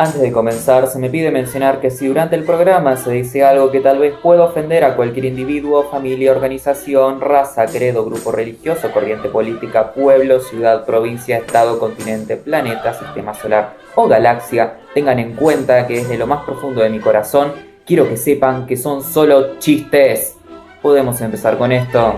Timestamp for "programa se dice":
2.44-3.44